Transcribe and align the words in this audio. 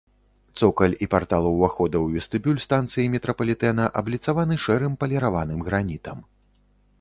Цокаль 0.59 0.93
і 1.05 1.07
партал 1.13 1.49
увахода 1.49 1.97
ў 2.01 2.07
вестыбюль 2.19 2.61
станцыі 2.67 3.11
метрапалітэна 3.17 3.85
абліцаваны 4.03 4.59
шэрым 4.65 4.93
паліраваным 5.05 5.59
гранітам. 5.71 6.17